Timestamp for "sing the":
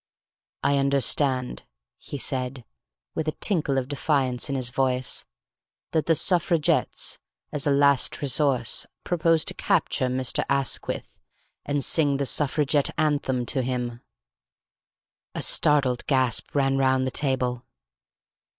11.85-12.25